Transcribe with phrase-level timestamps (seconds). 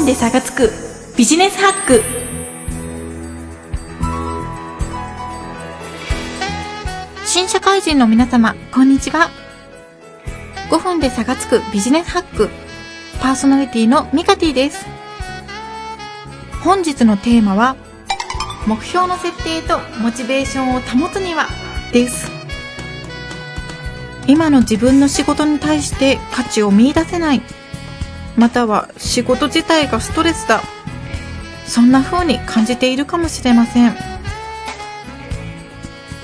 [0.00, 0.70] 分で差がつく。
[1.18, 2.02] ビジネスハック。
[7.26, 9.28] 新社会人の皆様こんにちは。
[10.70, 11.60] 5分で差がつく。
[11.70, 12.48] ビジネスハック。
[13.20, 14.86] パーソナリティのミカティです。
[16.64, 17.76] 本日のテーマは
[18.66, 21.46] 目標の設定とモチベーションを保つには。
[21.92, 22.30] です。
[24.26, 27.42] 今の自分の仕事に対して価値を見出せない。
[28.40, 30.62] または仕事自体がストレスだ。
[31.66, 33.94] そんな風に感じているかもしれません。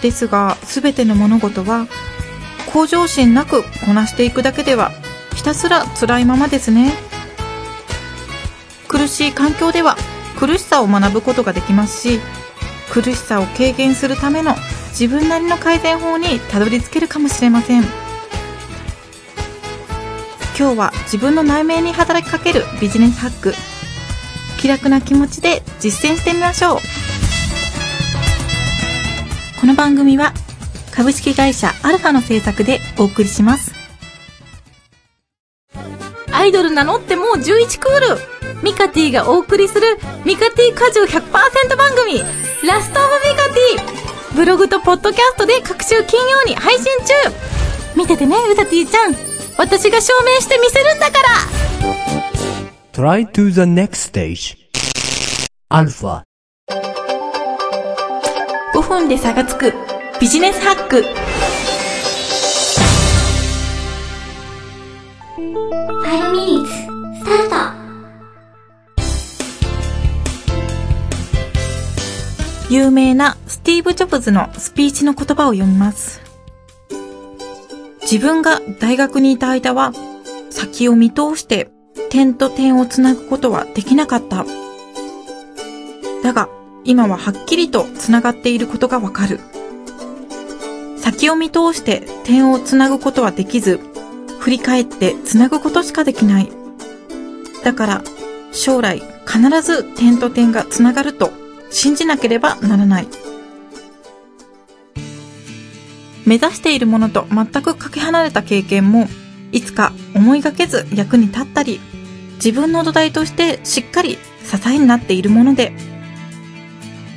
[0.00, 1.88] ですが全ての物事は
[2.72, 4.92] 向上心なくこなしていくだけでは
[5.34, 6.92] ひたすら辛いままですね。
[8.86, 9.96] 苦しい環境では
[10.38, 12.20] 苦しさを学ぶことができますし
[12.92, 14.54] 苦しさを軽減するための
[14.90, 18.03] 自分なりの改善法にたどり着けるかもしれません。
[20.56, 23.54] 今日は自分の内面に働きかけるビジネスハック。
[24.60, 26.78] 気楽な気持ちで実践してみましょう。
[29.60, 30.32] この番組は
[30.92, 33.72] 株式会社アルファの制作でお送りします。
[36.30, 38.62] アイドル名乗ってもう11クール。
[38.62, 42.20] ミカティがお送りするミカティ果汁100%番組。
[42.66, 44.36] ラストオブミカティ。
[44.36, 47.12] ブログとポッドキャストで各週金曜に配信中。
[47.96, 49.33] 見ててねウタティちゃん。
[49.56, 51.28] 私が証明してみせるんだから。
[52.92, 54.56] Try to the next stage.
[55.70, 56.22] Alpha.
[58.74, 59.72] 5分で差がつく。
[60.20, 61.04] ビジネスハック。
[65.36, 67.94] 5 minutes スタート。
[72.70, 76.23] 有名なスティーブ・ジョブズのスピーチの言葉を読みます
[78.14, 79.92] 自分が大学にいた間は
[80.48, 81.72] 先を見通して
[82.10, 84.46] 点と点をつなぐことはできなかった。
[86.22, 86.48] だが
[86.84, 89.40] 今ははっきりとつながっていることがわかる。
[90.96, 93.80] 先を見通して点をつなぐことはできず
[94.38, 96.52] 振り返ってつなぐことしかできない。
[97.64, 98.04] だから
[98.52, 101.32] 将来必ず点と点がつながると
[101.72, 103.08] 信じなければならない。
[106.26, 109.08] 目指しているものと全くかけ離れた経験も
[109.52, 111.80] いつか思いがけず役に立ったり
[112.36, 115.72] 自分の土台としてしっかり支えになっているもので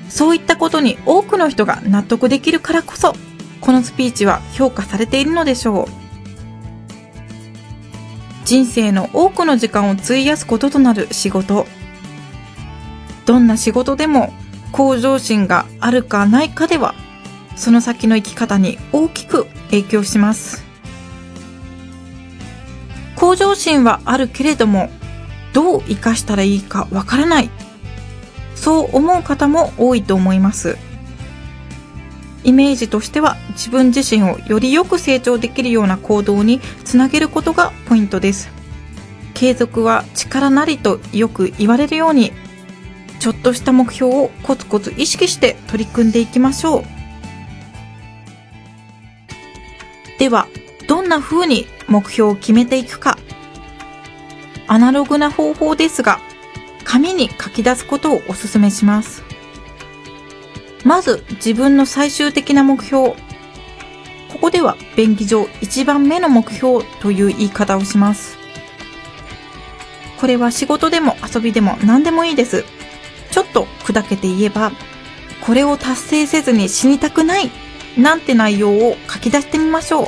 [0.10, 3.14] そういったことに多くの人が納得できるからこそ
[3.62, 5.86] このスピーチは評価されているのでしょう。
[8.46, 11.66] 人生の多くの時間を費やすこととなる仕事。
[13.26, 14.32] どんな仕事でも
[14.72, 16.96] 向上心があるかないかでは
[17.58, 20.64] その先の生き方に大きく影響します。
[23.16, 24.90] 向上心はあるけれども
[25.52, 27.50] どう生かしたらいいかわからない。
[28.56, 30.78] そう思う方も多いと思います。
[32.44, 38.50] イメージとしては自分自身をよりよく成長できるような行動につなげることがポイントです。
[39.34, 42.32] 継続は力なりとよく言われるように
[43.20, 46.97] ちょっとした目標をコツコツ意識して取り組んでいきましょう。
[50.18, 50.48] では
[50.88, 53.18] どんな風に目標を決めていくか。
[54.68, 56.20] アナログな方法ですが
[56.84, 59.24] 紙に書き出すことをお勧めします。
[60.84, 63.10] まず自分の最終的な目標。
[64.32, 68.38] ここでは便宜上1番目の目標という言い方をします。
[70.20, 72.66] これは仕事でも遊びでも何でもいいです。
[73.32, 74.72] ちょっと砕けて言えば
[75.42, 77.52] これを達成せずに死にたくない
[77.98, 80.08] なんて内容を書き出してみましょう。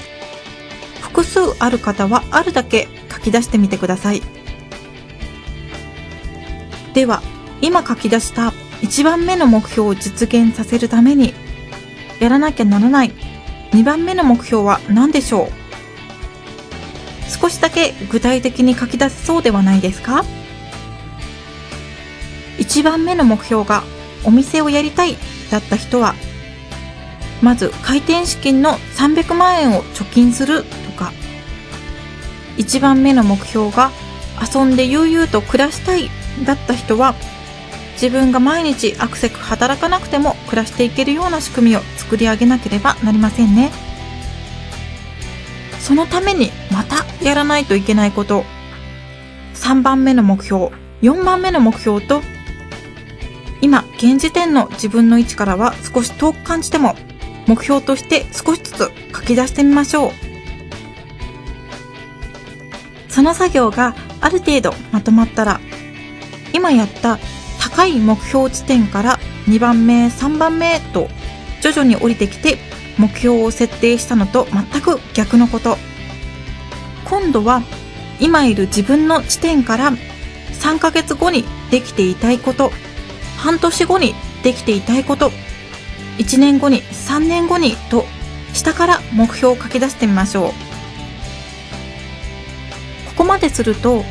[1.01, 4.21] 複数ある方はあるだけ書き出してみてください。
[6.93, 7.21] では
[7.61, 11.33] 今書き出した1番目の目標を実現させるために
[12.19, 13.11] やらなきゃならない
[13.71, 15.49] 2番目の目標は何でしょう？
[17.29, 20.23] 少しだけ具体的に書き出せそうではないですか
[22.57, 23.83] ？1番目の目標が
[24.23, 25.17] お店をやりたい
[25.51, 26.15] だった人は
[27.41, 31.11] まず開店資金の300万円を貯金するとか。
[32.57, 33.89] 1番目の目標が
[34.53, 36.09] 遊んで悠々と暮らしたい
[36.45, 37.15] だった人は
[37.93, 43.71] 自分が毎日アクセク働かなくても暮らしていけるような仕組みを作り上げなければなりませんね。
[45.79, 48.43] そのためにまたやらないといけないこと。
[49.55, 50.69] 3番目の目標
[51.01, 52.21] 4番目の目標と
[53.61, 56.95] 今現時点の自分の位置からは少し遠く感じても
[57.49, 58.77] 目標として少しずつ
[59.11, 60.11] 書き出してみましょう
[63.09, 65.59] その作業がある程度まとまったら
[66.53, 67.17] 今やった
[67.59, 71.09] 高い目標地点から2番目、3番目と
[71.61, 72.59] 徐々に降りてきて
[72.99, 75.77] 目標を設定したのと全く逆のこと。
[77.05, 77.63] 今度は
[78.19, 79.91] 今いる自分の地点から
[80.53, 82.71] 3ヶ月後にできていたいこと、
[83.37, 84.13] 半年後に
[84.43, 85.31] できていたいこと、
[86.19, 88.05] 1年後に3年後にと
[88.53, 90.51] 下から目標を書き出してみましょう。
[90.51, 90.53] こ
[93.23, 94.03] こまですると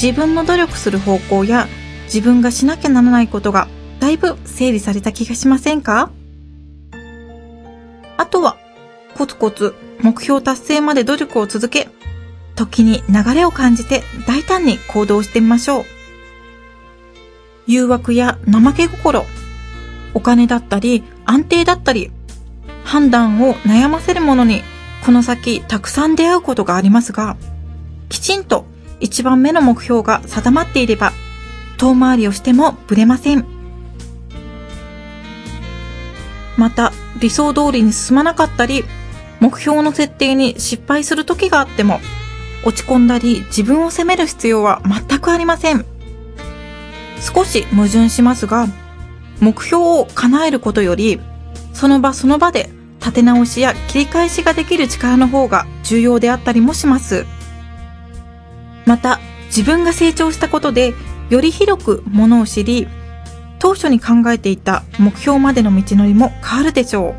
[0.00, 1.68] 自分の努力する方向や
[2.04, 3.68] 自分がしなきゃならないことが
[4.00, 6.10] だいぶ整理された気がしませんか？
[8.16, 8.56] あとは
[9.14, 11.88] コツコツ目標達成まで努力を続け、
[12.54, 15.84] 時に流れを感じて大胆に行動してみましょう。
[17.66, 19.24] 誘惑や怠け心、
[20.16, 22.10] お金だったり安定だったり、
[22.84, 24.62] 判断を悩ませるものに
[25.04, 27.36] この先たくさん出会うことがありますが、
[28.08, 28.64] きちんと
[28.98, 31.12] 一番目の目標が定まっていれば
[31.76, 33.44] 遠回りをしてもブレません。
[36.56, 38.86] また、理想通りに進まなかったり、
[39.40, 42.00] 目標の設定に失敗する時があっても、
[42.64, 45.84] 落ち込んだり自分を責める必要は全くありません。
[47.20, 48.66] 少し矛盾しますが、
[49.40, 51.20] 目標を叶えることより、
[51.72, 57.26] その場その場で立て直しや切り返しができる力の方が重要であったりもします。
[58.84, 60.92] また、自分が成長したことで
[61.30, 62.88] より広くものを知り、
[63.58, 67.14] 当初に考えていた目標までの道のりも変わるでしょ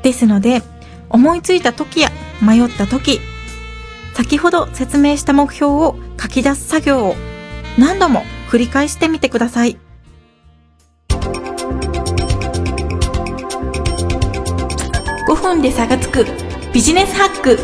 [0.00, 0.02] う。
[0.02, 0.62] ですので、
[1.08, 2.10] 思いついた時や
[2.40, 3.20] 迷った時、
[4.14, 7.16] 先ほど説明した目標を書き出す作業を
[7.78, 9.78] 何度も繰り返してみてください。
[15.30, 16.26] 5分で差がつく
[16.72, 17.56] ビジネスハック。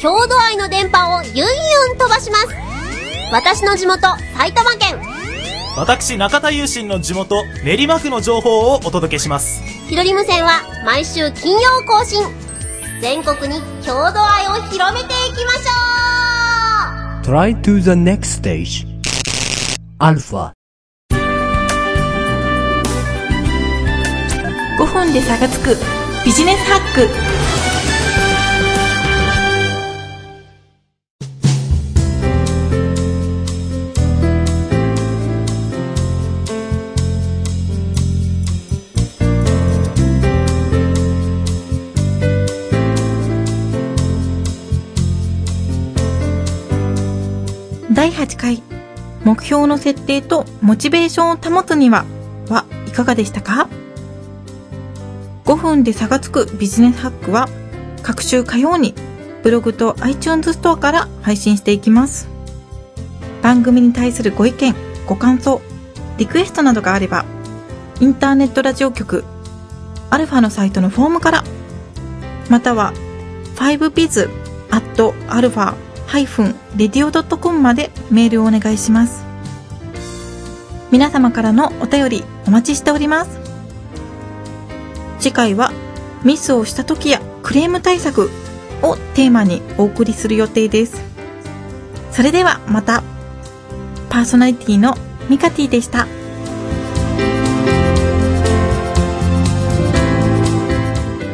[0.00, 1.44] 郷土愛の電波をユンユ
[1.94, 2.48] ン飛ばします
[3.30, 4.06] 私の地元
[4.38, 4.98] 埼玉県
[5.76, 12.24] 私中田優心の地元練馬区の情報をお届けしますひどり無線は毎週金曜更新
[13.02, 18.86] 全国に郷土愛を広めていきましょう Try to the next stage.
[19.98, 20.55] Alpha.
[24.78, 25.76] 5分で差がつく
[26.24, 27.08] ビジネスハック。
[47.94, 48.62] 第8回
[49.24, 52.04] 目標の設定とモチベーションを保つには
[52.50, 53.68] はいかがでしたか？
[55.46, 57.48] 5分で差がつくビジネスハックは
[58.02, 58.94] 各週火曜に
[59.42, 62.28] ブログと iTunes ストアから配信していきます。
[63.42, 64.74] 番組に対するご意見
[65.06, 65.60] ご感想
[66.18, 67.24] リクエストなどがあれば
[68.00, 69.24] インターネットラジオ局
[70.10, 71.44] アルファのサイトのフォームから
[72.50, 72.92] または
[73.54, 74.28] 5biz
[74.70, 79.24] at alpha-radio.com までメールをお願いします。
[80.90, 83.45] 皆様からのお便りお待ちしております。
[85.26, 85.72] 次回は
[86.22, 88.30] ミスをした時やクレーム対策
[88.80, 91.02] をテーマにお送りする予定です。
[92.12, 93.02] それではまた。
[94.08, 94.94] パーソナリティの
[95.28, 96.06] ミカティでした。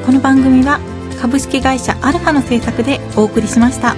[0.06, 0.80] この番組は
[1.20, 3.94] 株式会社アルファの制作でお送りしました。